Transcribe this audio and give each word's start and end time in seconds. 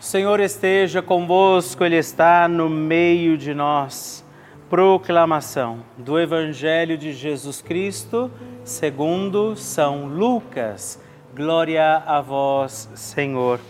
Senhor 0.00 0.40
esteja 0.40 1.02
convosco, 1.02 1.84
Ele 1.84 1.96
está 1.96 2.48
no 2.48 2.70
meio 2.70 3.36
de 3.36 3.52
nós. 3.52 4.24
Proclamação 4.70 5.80
do 5.98 6.18
Evangelho 6.18 6.96
de 6.96 7.12
Jesus 7.12 7.60
Cristo, 7.60 8.30
segundo 8.64 9.54
São 9.56 10.06
Lucas. 10.06 10.98
Glória 11.36 12.02
a 12.06 12.18
vós, 12.22 12.88
Senhor. 12.94 13.60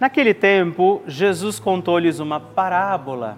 Naquele 0.00 0.32
tempo, 0.32 1.02
Jesus 1.06 1.60
contou-lhes 1.60 2.20
uma 2.20 2.40
parábola. 2.40 3.36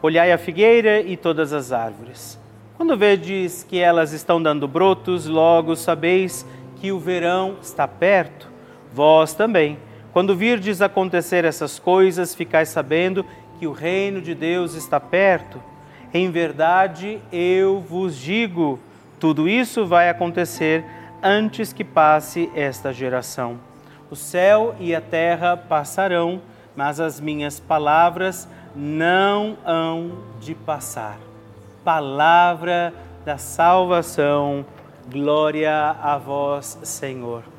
Olhai 0.00 0.32
a 0.32 0.38
figueira 0.38 1.02
e 1.02 1.14
todas 1.14 1.52
as 1.52 1.72
árvores. 1.72 2.40
Quando 2.78 2.96
vedes 2.96 3.62
que 3.62 3.78
elas 3.78 4.14
estão 4.14 4.42
dando 4.42 4.66
brotos, 4.66 5.26
logo 5.26 5.76
sabeis 5.76 6.46
que 6.76 6.90
o 6.90 6.98
verão 6.98 7.58
está 7.60 7.86
perto. 7.86 8.50
Vós 8.94 9.34
também 9.34 9.76
quando 10.16 10.34
virdes 10.34 10.80
acontecer 10.80 11.44
essas 11.44 11.78
coisas, 11.78 12.34
ficais 12.34 12.70
sabendo 12.70 13.22
que 13.58 13.66
o 13.66 13.72
reino 13.72 14.22
de 14.22 14.34
Deus 14.34 14.72
está 14.72 14.98
perto. 14.98 15.62
Em 16.10 16.30
verdade, 16.30 17.20
eu 17.30 17.80
vos 17.80 18.16
digo, 18.16 18.80
tudo 19.20 19.46
isso 19.46 19.84
vai 19.84 20.08
acontecer 20.08 20.86
antes 21.22 21.70
que 21.70 21.84
passe 21.84 22.50
esta 22.54 22.94
geração. 22.94 23.58
O 24.10 24.16
céu 24.16 24.74
e 24.80 24.94
a 24.94 25.02
terra 25.02 25.54
passarão, 25.54 26.40
mas 26.74 26.98
as 26.98 27.20
minhas 27.20 27.60
palavras 27.60 28.48
não 28.74 29.58
hão 29.66 30.12
de 30.40 30.54
passar. 30.54 31.18
Palavra 31.84 32.94
da 33.22 33.36
salvação, 33.36 34.64
glória 35.10 35.94
a 36.02 36.16
vós, 36.16 36.78
Senhor. 36.84 37.55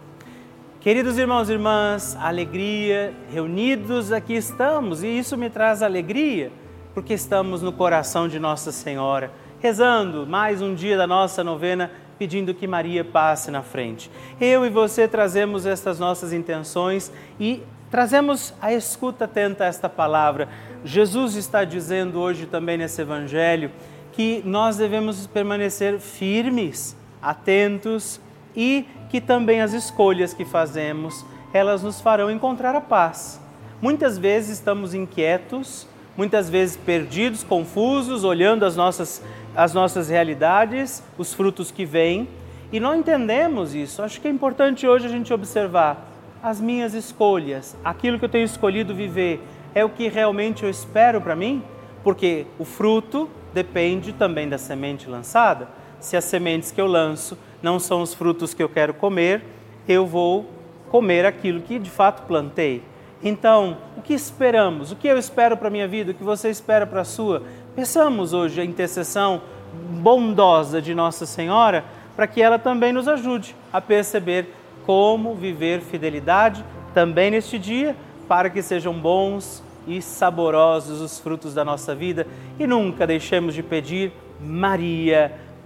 Queridos 0.80 1.18
irmãos 1.18 1.50
e 1.50 1.54
irmãs, 1.54 2.16
alegria, 2.22 3.12
reunidos 3.34 4.12
aqui 4.12 4.36
estamos 4.36 5.02
e 5.02 5.08
isso 5.08 5.36
me 5.36 5.50
traz 5.50 5.82
alegria 5.82 6.52
porque 6.94 7.16
estamos 7.16 7.64
no 7.64 7.74
coração 7.74 8.28
de 8.28 8.38
Nossa 8.38 8.72
Senhora, 8.72 9.32
rezando 9.60 10.28
mais 10.28 10.62
um 10.62 10.76
dia 10.76 10.96
da 10.96 11.08
nossa 11.08 11.44
novena, 11.44 11.92
pedindo 12.20 12.54
que 12.54 12.68
Maria 12.68 13.04
passe 13.04 13.50
na 13.50 13.64
frente. 13.64 14.10
Eu 14.40 14.64
e 14.68 14.70
você 14.70 15.08
trazemos 15.08 15.66
estas 15.66 16.00
nossas 16.00 16.32
intenções 16.32 17.12
e 17.40 17.64
trazemos 17.90 18.54
a 18.62 18.72
escuta 18.72 19.26
atenta 19.26 19.64
a 19.64 19.68
esta 19.68 19.90
palavra. 19.90 20.48
Jesus 20.86 21.36
está 21.36 21.64
dizendo 21.64 22.20
hoje 22.20 22.46
também 22.46 22.78
nesse 22.78 23.02
Evangelho 23.02 23.72
que 24.12 24.44
nós 24.46 24.78
devemos 24.78 25.26
permanecer 25.26 26.00
firmes, 26.00 26.96
atentos 27.20 28.22
e 28.56 28.86
que 29.10 29.22
também 29.22 29.62
as 29.62 29.74
escolhas 29.74 30.34
que 30.34 30.46
fazemos, 30.46 31.26
elas 31.54 31.84
nos 31.84 32.02
farão 32.02 32.30
encontrar 32.30 32.76
a 32.76 32.82
paz. 32.82 33.42
Muitas 33.82 34.18
vezes 34.18 34.58
estamos 34.58 34.94
inquietos, 34.94 35.88
muitas 36.16 36.50
vezes 36.50 36.76
perdidos, 36.76 37.44
confusos, 37.44 38.24
olhando 38.24 38.66
as 38.66 38.76
nossas, 38.76 39.22
as 39.56 39.74
nossas 39.74 40.10
realidades, 40.10 41.04
os 41.18 41.34
frutos 41.34 41.72
que 41.72 41.86
vêm, 41.86 42.28
e 42.72 42.80
não 42.80 42.96
entendemos 42.96 43.76
isso. 43.76 44.02
Acho 44.02 44.20
que 44.20 44.28
é 44.28 44.32
importante 44.32 44.88
hoje 44.88 45.06
a 45.06 45.10
gente 45.10 45.34
observar 45.34 46.08
as 46.42 46.60
minhas 46.60 46.94
escolhas, 46.94 47.76
aquilo 47.84 48.20
que 48.20 48.26
eu 48.26 48.30
tenho 48.30 48.46
escolhido 48.46 48.94
viver, 48.94 49.42
é 49.74 49.86
o 49.86 49.90
que 49.90 50.08
realmente 50.08 50.64
eu 50.64 50.70
espero 50.70 51.22
para 51.22 51.36
mim? 51.36 51.64
Porque 52.04 52.46
o 52.58 52.66
fruto 52.66 53.30
depende 53.54 54.14
também 54.14 54.48
da 54.50 54.58
semente 54.58 55.10
lançada. 55.10 55.68
Se 56.00 56.16
as 56.16 56.24
sementes 56.26 56.72
que 56.72 56.80
eu 56.80 56.88
lanço 56.88 57.38
não 57.62 57.80
são 57.80 58.02
os 58.02 58.14
frutos 58.14 58.54
que 58.54 58.62
eu 58.62 58.70
quero 58.70 58.94
comer, 58.94 59.44
eu 59.88 60.06
vou 60.06 60.46
comer 60.90 61.26
aquilo 61.26 61.62
que 61.62 61.80
de 61.80 61.90
fato 61.90 62.24
plantei. 62.28 62.84
Então, 63.24 63.78
o 63.98 64.02
que 64.02 64.14
esperamos? 64.14 64.92
O 64.92 64.96
que 64.96 65.08
eu 65.08 65.18
espero 65.18 65.58
para 65.58 65.68
a 65.68 65.72
minha 65.72 65.88
vida? 65.88 66.12
O 66.12 66.14
que 66.14 66.24
você 66.24 66.50
espera 66.50 66.86
para 66.86 67.02
a 67.02 67.06
sua? 67.06 67.44
Peçamos 67.76 68.34
hoje 68.34 68.62
a 68.62 68.66
intercessão 68.66 69.42
bondosa 69.74 70.82
de 70.82 70.94
Nossa 70.94 71.26
Senhora 71.26 71.84
para 72.16 72.28
que 72.28 72.42
ela 72.42 72.58
também 72.58 72.92
nos 72.92 73.08
ajude 73.08 73.56
a 73.72 73.80
perceber 73.80 74.54
como 74.86 75.36
viver 75.36 75.82
fidelidade 75.82 76.64
também 76.94 77.30
neste 77.30 77.60
dia, 77.60 77.96
para 78.28 78.50
que 78.50 78.62
sejam 78.62 78.94
bons 78.94 79.64
e 79.86 80.02
saborosos 80.02 81.00
os 81.00 81.20
frutos 81.20 81.54
da 81.54 81.64
nossa 81.64 81.94
vida 81.94 82.26
e 82.60 82.66
nunca 82.66 83.06
deixemos 83.06 83.54
de 83.54 83.62
pedir, 83.62 84.12
Maria, 84.42 85.32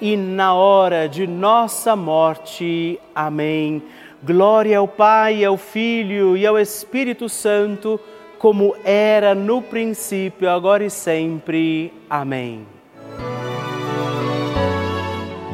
na 0.00 0.54
hora 0.54 1.08
de 1.08 1.26
nossa 1.26 1.96
morte. 1.96 3.00
Amém. 3.14 3.82
Glória 4.22 4.78
ao 4.78 4.88
Pai, 4.88 5.44
ao 5.44 5.56
Filho 5.56 6.36
e 6.36 6.46
ao 6.46 6.58
Espírito 6.58 7.28
Santo, 7.28 7.98
como 8.38 8.74
era 8.84 9.34
no 9.34 9.62
princípio, 9.62 10.50
agora 10.50 10.84
e 10.84 10.90
sempre. 10.90 11.92
Amém. 12.10 12.66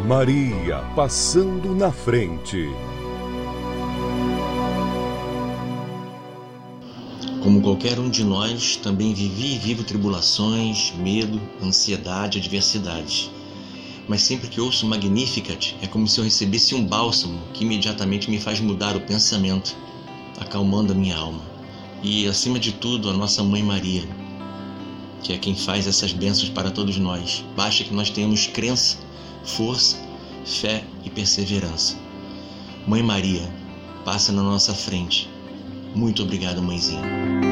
Maria 0.07 0.83
passando 0.97 1.75
na 1.75 1.93
frente. 1.93 2.69
Como 7.43 7.61
qualquer 7.61 7.99
um 7.99 8.09
de 8.09 8.25
nós, 8.25 8.77
também 8.77 9.13
vivi 9.13 9.55
e 9.55 9.59
vivo 9.59 9.83
tribulações, 9.83 10.93
medo, 10.97 11.41
ansiedade, 11.63 12.39
adversidade. 12.39 13.42
Mas 14.13 14.25
sempre 14.25 14.47
que 14.47 14.61
ouço 14.61 14.87
Magnificat, 14.87 15.75
é 15.81 15.87
como 15.87 16.07
se 16.07 16.21
eu 16.21 16.25
recebesse 16.25 16.75
um 16.75 16.85
bálsamo 16.85 17.41
que 17.55 17.65
imediatamente 17.65 18.31
me 18.31 18.39
faz 18.39 18.61
mudar 18.61 18.95
o 18.95 19.01
pensamento, 19.01 19.75
acalmando 20.39 20.93
a 20.93 20.95
minha 20.95 21.17
alma. 21.17 21.41
E, 22.03 22.27
acima 22.27 22.59
de 22.59 22.73
tudo, 22.73 23.09
a 23.09 23.15
nossa 23.15 23.43
Mãe 23.43 23.63
Maria, 23.63 24.07
que 25.23 25.33
é 25.33 25.39
quem 25.39 25.55
faz 25.55 25.87
essas 25.87 26.13
bênçãos 26.13 26.51
para 26.51 26.71
todos 26.71 26.99
nós. 26.99 27.43
Basta 27.57 27.85
que 27.85 27.95
nós 27.95 28.11
tenhamos 28.11 28.47
crença 28.47 28.99
força, 29.45 29.97
fé 30.45 30.85
e 31.03 31.09
perseverança. 31.09 31.97
Mãe 32.87 33.03
Maria, 33.03 33.51
passa 34.05 34.31
na 34.31 34.43
nossa 34.43 34.75
frente. 34.75 35.27
Muito 35.95 36.23
obrigado, 36.23 36.63
mãezinha. 36.63 37.52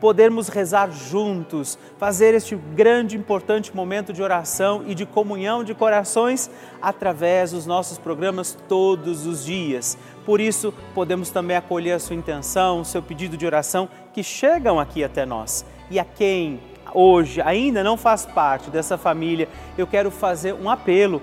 Podermos 0.00 0.48
rezar 0.48 0.90
juntos, 0.90 1.78
fazer 1.98 2.34
este 2.34 2.54
grande, 2.54 3.16
importante 3.16 3.74
momento 3.74 4.12
de 4.12 4.22
oração 4.22 4.84
e 4.86 4.94
de 4.94 5.06
comunhão 5.06 5.64
de 5.64 5.74
corações 5.74 6.50
através 6.82 7.52
dos 7.52 7.66
nossos 7.66 7.98
programas 7.98 8.56
todos 8.68 9.26
os 9.26 9.44
dias. 9.44 9.96
Por 10.24 10.40
isso, 10.40 10.74
podemos 10.94 11.30
também 11.30 11.56
acolher 11.56 11.92
a 11.92 11.98
sua 11.98 12.16
intenção, 12.16 12.80
o 12.80 12.84
seu 12.84 13.02
pedido 13.02 13.36
de 13.36 13.46
oração 13.46 13.88
que 14.12 14.22
chegam 14.22 14.78
aqui 14.78 15.02
até 15.02 15.24
nós. 15.24 15.64
E 15.90 15.98
a 15.98 16.04
quem 16.04 16.60
hoje 16.92 17.40
ainda 17.40 17.84
não 17.84 17.96
faz 17.96 18.26
parte 18.26 18.70
dessa 18.70 18.96
família, 18.98 19.48
eu 19.76 19.86
quero 19.86 20.10
fazer 20.10 20.54
um 20.54 20.68
apelo 20.68 21.22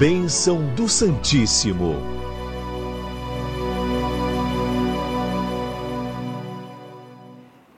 Bênção 0.00 0.64
do 0.74 0.88
Santíssimo. 0.88 1.94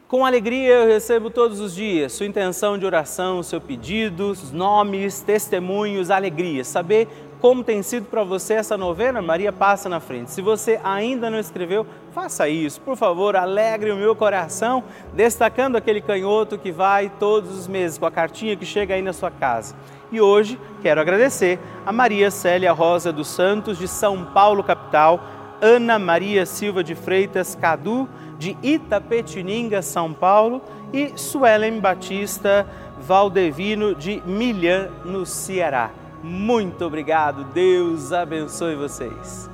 Com 0.06 0.24
alegria 0.24 0.68
eu 0.68 0.86
recebo 0.86 1.30
todos 1.30 1.58
os 1.58 1.74
dias 1.74 2.12
sua 2.12 2.26
intenção 2.26 2.78
de 2.78 2.86
oração, 2.86 3.42
seu 3.42 3.60
pedido, 3.60 4.34
nomes, 4.52 5.20
testemunhos, 5.20 6.12
alegria. 6.12 6.62
Saber 6.62 7.08
como 7.42 7.64
tem 7.64 7.82
sido 7.82 8.06
para 8.06 8.22
você 8.22 8.54
essa 8.54 8.78
novena, 8.78 9.20
Maria 9.20 9.52
passa 9.52 9.88
na 9.88 9.98
frente. 9.98 10.30
Se 10.30 10.40
você 10.40 10.78
ainda 10.84 11.28
não 11.28 11.40
escreveu, 11.40 11.84
faça 12.12 12.48
isso. 12.48 12.80
Por 12.80 12.96
favor, 12.96 13.34
alegre 13.34 13.90
o 13.90 13.96
meu 13.96 14.14
coração, 14.14 14.84
destacando 15.12 15.74
aquele 15.74 16.00
canhoto 16.00 16.56
que 16.56 16.70
vai 16.70 17.10
todos 17.18 17.58
os 17.58 17.66
meses 17.66 17.98
com 17.98 18.06
a 18.06 18.12
cartinha 18.12 18.54
que 18.54 18.64
chega 18.64 18.94
aí 18.94 19.02
na 19.02 19.12
sua 19.12 19.28
casa. 19.28 19.74
E 20.12 20.20
hoje 20.20 20.56
quero 20.82 21.00
agradecer 21.00 21.58
a 21.84 21.90
Maria 21.90 22.30
Célia 22.30 22.70
Rosa 22.70 23.12
dos 23.12 23.26
Santos, 23.26 23.76
de 23.76 23.88
São 23.88 24.24
Paulo, 24.26 24.62
capital, 24.62 25.20
Ana 25.60 25.98
Maria 25.98 26.46
Silva 26.46 26.84
de 26.84 26.94
Freitas 26.94 27.56
Cadu, 27.56 28.08
de 28.38 28.56
Itapetininga, 28.62 29.82
São 29.82 30.12
Paulo, 30.12 30.62
e 30.92 31.12
Suelen 31.16 31.80
Batista 31.80 32.64
Valdevino, 33.00 33.96
de 33.96 34.22
Milhã, 34.24 34.90
no 35.04 35.26
Ceará. 35.26 36.01
Muito 36.22 36.84
obrigado, 36.84 37.44
Deus 37.52 38.12
abençoe 38.12 38.76
vocês. 38.76 39.50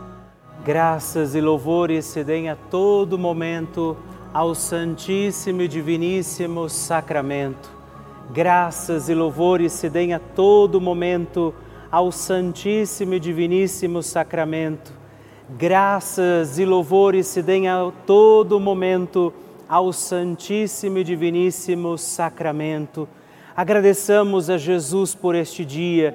Graças 0.64 1.34
e 1.34 1.40
louvores 1.40 2.04
se 2.04 2.22
deem 2.22 2.50
a 2.50 2.56
todo 2.56 3.18
momento 3.18 3.96
ao 4.34 4.54
Santíssimo 4.54 5.62
e 5.62 5.68
Diviníssimo 5.68 6.68
Sacramento 6.68 7.78
Graças 8.30 9.08
e 9.08 9.14
louvores 9.14 9.72
se 9.72 9.88
deem 9.88 10.12
a 10.12 10.18
todo 10.18 10.78
momento 10.78 11.54
ao 11.90 12.12
Santíssimo 12.12 13.14
e 13.14 13.20
Diviníssimo 13.20 14.02
Sacramento. 14.02 14.92
Graças 15.56 16.58
e 16.58 16.64
louvores 16.66 17.26
se 17.26 17.42
deem 17.42 17.70
a 17.70 17.90
todo 18.06 18.60
momento 18.60 19.32
ao 19.66 19.94
Santíssimo 19.94 20.98
e 20.98 21.04
Diviníssimo 21.04 21.96
Sacramento. 21.96 23.08
Agradeçamos 23.56 24.50
a 24.50 24.58
Jesus 24.58 25.14
por 25.14 25.34
este 25.34 25.64
dia, 25.64 26.14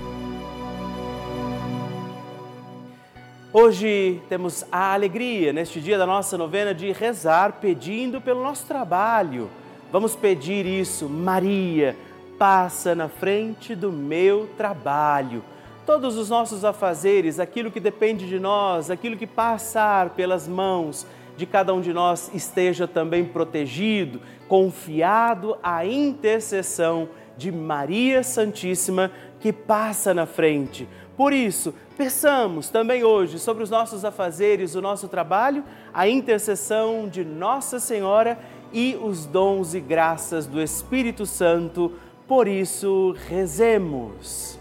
Hoje 3.53 4.21
temos 4.29 4.63
a 4.71 4.93
alegria, 4.93 5.51
neste 5.51 5.81
dia 5.81 5.97
da 5.97 6.05
nossa 6.05 6.37
novena, 6.37 6.73
de 6.73 6.89
rezar 6.93 7.57
pedindo 7.59 8.21
pelo 8.21 8.41
nosso 8.41 8.65
trabalho. 8.65 9.49
Vamos 9.91 10.15
pedir 10.15 10.65
isso, 10.65 11.09
Maria, 11.09 11.97
passa 12.39 12.95
na 12.95 13.09
frente 13.09 13.75
do 13.75 13.91
meu 13.91 14.47
trabalho. 14.55 15.43
Todos 15.85 16.15
os 16.15 16.29
nossos 16.29 16.63
afazeres, 16.63 17.41
aquilo 17.41 17.69
que 17.69 17.81
depende 17.81 18.25
de 18.25 18.39
nós, 18.39 18.89
aquilo 18.89 19.17
que 19.17 19.27
passar 19.27 20.11
pelas 20.11 20.47
mãos 20.47 21.05
de 21.35 21.45
cada 21.45 21.73
um 21.73 21.81
de 21.81 21.91
nós, 21.91 22.31
esteja 22.33 22.87
também 22.87 23.25
protegido, 23.25 24.21
confiado 24.47 25.57
à 25.61 25.85
intercessão 25.85 27.09
de 27.37 27.51
Maria 27.51 28.23
Santíssima 28.23 29.11
que 29.41 29.51
passa 29.51 30.13
na 30.13 30.25
frente 30.25 30.87
por 31.21 31.33
isso, 31.33 31.71
peçamos 31.95 32.69
também 32.69 33.03
hoje 33.03 33.37
sobre 33.37 33.61
os 33.61 33.69
nossos 33.69 34.03
afazeres, 34.03 34.73
o 34.73 34.81
nosso 34.81 35.07
trabalho, 35.07 35.63
a 35.93 36.09
intercessão 36.09 37.07
de 37.07 37.23
Nossa 37.23 37.79
Senhora 37.79 38.39
e 38.73 38.97
os 38.99 39.27
dons 39.27 39.75
e 39.75 39.79
graças 39.79 40.47
do 40.47 40.59
Espírito 40.59 41.27
Santo. 41.27 41.91
Por 42.27 42.47
isso, 42.47 43.15
rezemos. 43.29 44.57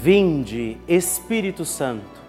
Vinde, 0.00 0.78
Espírito 0.86 1.64
Santo, 1.64 2.22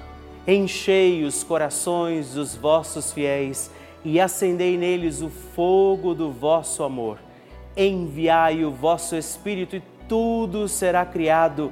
enchei 0.48 1.24
os 1.26 1.44
corações 1.44 2.34
dos 2.34 2.56
vossos 2.56 3.14
fiéis 3.14 3.70
e 4.04 4.20
acendei 4.20 4.80
neles 4.80 5.22
o 5.22 5.30
fogo 5.30 6.16
do 6.16 6.32
vosso 6.32 6.82
amor. 6.82 7.20
Enviai 7.78 8.66
o 8.66 8.72
vosso 8.72 9.16
Espírito 9.16 9.76
e 9.76 9.84
tudo 10.08 10.68
será 10.68 11.06
criado 11.06 11.72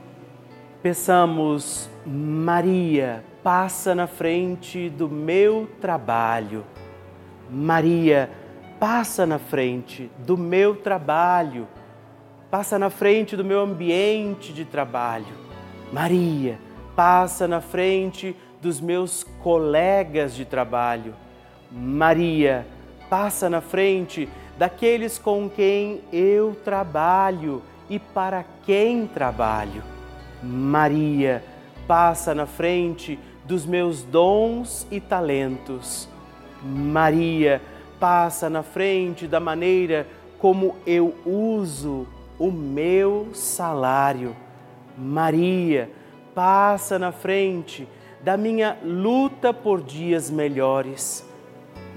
Peçamos, 0.81 1.87
Maria, 2.03 3.23
passa 3.43 3.93
na 3.93 4.07
frente 4.07 4.89
do 4.89 5.07
meu 5.07 5.69
trabalho. 5.79 6.65
Maria, 7.51 8.31
passa 8.79 9.23
na 9.27 9.37
frente 9.37 10.09
do 10.25 10.35
meu 10.35 10.75
trabalho. 10.75 11.67
Passa 12.49 12.79
na 12.79 12.89
frente 12.89 13.37
do 13.37 13.45
meu 13.45 13.59
ambiente 13.59 14.51
de 14.51 14.65
trabalho. 14.65 15.35
Maria, 15.93 16.57
passa 16.95 17.47
na 17.47 17.61
frente 17.61 18.35
dos 18.59 18.81
meus 18.81 19.23
colegas 19.43 20.33
de 20.33 20.45
trabalho. 20.45 21.13
Maria, 21.71 22.65
passa 23.07 23.47
na 23.51 23.61
frente 23.61 24.27
daqueles 24.57 25.19
com 25.19 25.47
quem 25.47 26.01
eu 26.11 26.55
trabalho 26.65 27.61
e 27.87 27.99
para 27.99 28.43
quem 28.65 29.05
trabalho. 29.05 29.90
Maria, 30.41 31.43
passa 31.87 32.33
na 32.33 32.45
frente 32.45 33.19
dos 33.45 33.65
meus 33.65 34.03
dons 34.03 34.87
e 34.89 34.99
talentos. 34.99 36.09
Maria, 36.63 37.61
passa 37.99 38.49
na 38.49 38.63
frente 38.63 39.27
da 39.27 39.39
maneira 39.39 40.07
como 40.39 40.75
eu 40.85 41.15
uso 41.25 42.07
o 42.39 42.51
meu 42.51 43.29
salário. 43.33 44.35
Maria, 44.97 45.89
passa 46.33 46.97
na 46.97 47.11
frente 47.11 47.87
da 48.23 48.37
minha 48.37 48.77
luta 48.83 49.53
por 49.53 49.81
dias 49.81 50.29
melhores. 50.29 51.25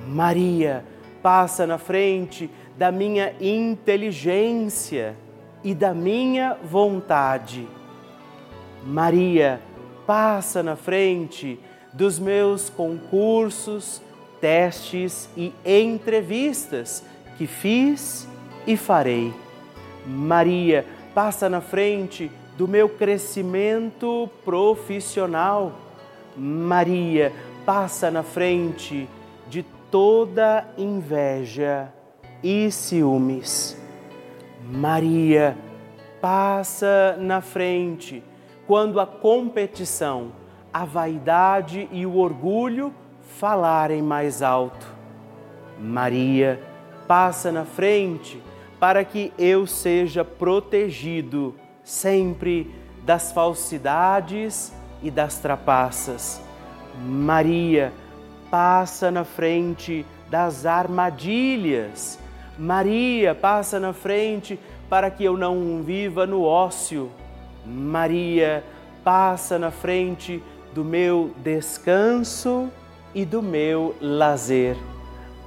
Maria, 0.07 0.85
passa 1.23 1.67
na 1.67 1.79
frente 1.79 2.51
da 2.77 2.91
minha 2.93 3.35
inteligência 3.41 5.17
e 5.63 5.75
da 5.75 5.95
minha 5.95 6.57
vontade. 6.63 7.67
Maria, 8.87 9.61
passa 10.07 10.63
na 10.63 10.77
frente 10.77 11.59
dos 11.93 12.19
meus 12.19 12.69
concursos, 12.69 14.03
testes 14.41 15.29
e 15.37 15.53
entrevistas 15.65 17.03
que 17.39 17.47
fiz 17.47 18.29
e 18.67 18.77
farei. 18.77 19.33
Maria, 20.07 20.85
passa 21.15 21.49
na 21.49 21.61
frente 21.61 22.31
do 22.59 22.69
meu 22.69 22.89
crescimento 22.89 24.29
profissional. 24.45 25.73
Maria, 26.37 27.33
passa 27.65 28.11
na 28.11 28.23
frente 28.23 29.09
de 29.49 29.63
toda 29.91 30.67
inveja 30.77 31.89
e 32.43 32.71
ciúmes. 32.71 33.81
Maria, 34.69 35.57
passa 36.21 37.17
na 37.19 37.41
frente 37.41 38.23
quando 38.67 38.99
a 38.99 39.07
competição, 39.07 40.33
a 40.73 40.85
vaidade 40.85 41.89
e 41.93 42.07
o 42.07 42.17
orgulho 42.17 42.93
falarem 43.39 44.03
mais 44.03 44.43
alto. 44.43 44.87
Maria 45.79 46.61
passa 47.07 47.53
na 47.53 47.65
frente 47.65 48.43
para 48.81 49.05
que 49.05 49.33
eu 49.39 49.67
seja 49.67 50.25
protegido 50.25 51.55
sempre 51.83 52.71
das 53.05 53.33
falsidades 53.33 54.73
e 55.03 55.11
das 55.11 55.39
trapaças. 55.39 56.41
Maria 57.03 57.93
passa 58.51 59.11
na 59.11 59.25
frente 59.25 60.07
das 60.31 60.65
armadilhas. 60.65 62.19
Maria 62.59 63.35
passa 63.35 63.79
na 63.79 63.93
frente 63.93 64.59
para 64.89 65.11
que 65.11 65.25
eu 65.25 65.37
não 65.37 65.83
viva 65.83 66.27
no 66.27 66.43
ócio 66.43 67.11
Maria 67.65 68.65
passa 69.03 69.59
na 69.59 69.71
frente 69.71 70.43
do 70.75 70.85
meu 70.85 71.33
descanso 71.39 72.71
e 73.15 73.25
do 73.25 73.43
meu 73.43 73.95
lazer. 74.01 74.77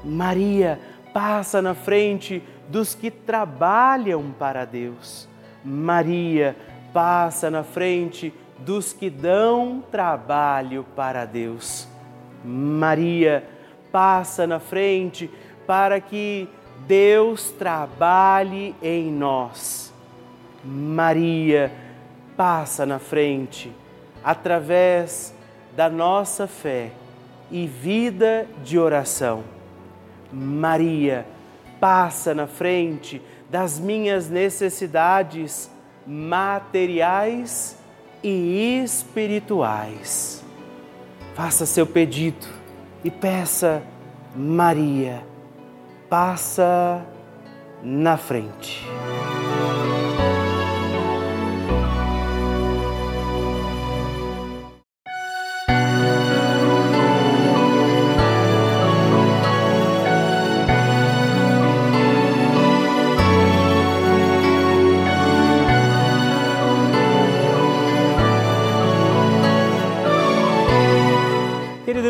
Maria 0.04 0.80
passa 1.14 1.62
na 1.62 1.74
frente 1.74 2.42
dos 2.70 2.96
que 2.96 3.12
trabalham 3.12 4.32
para 4.38 4.66
Deus. 4.66 5.28
Maria 5.64 6.56
passa 6.94 7.50
na 7.50 7.64
frente 7.64 8.34
dos 8.60 8.94
que 8.94 9.10
dão 9.10 9.84
trabalho 9.92 10.86
para 10.96 11.26
Deus. 11.26 11.88
Maria 12.44 13.44
passa 13.92 14.48
na 14.48 14.60
frente 14.60 15.30
para 15.66 16.00
que 16.00 16.48
Deus 16.88 17.52
trabalhe 17.52 18.76
em 18.82 19.12
nós. 19.12 19.94
Maria 20.64 21.72
passa 22.38 22.86
na 22.86 23.00
frente 23.00 23.74
através 24.24 25.34
da 25.76 25.90
nossa 25.90 26.48
fé 26.48 26.92
e 27.52 27.66
vida 27.66 28.48
de 28.64 28.78
oração. 28.78 29.44
Maria 30.32 31.26
passa 31.80 32.34
na 32.34 32.48
frente 32.48 33.22
das 33.50 33.80
minhas 33.80 34.30
necessidades 34.30 35.72
materiais 36.06 37.78
e 38.24 38.82
espirituais. 38.84 40.44
Faça 41.34 41.66
seu 41.66 41.86
pedido 41.86 42.48
e 43.04 43.12
peça, 43.12 43.82
Maria, 44.36 45.24
passa 46.10 47.06
na 47.84 48.18
frente. 48.18 48.86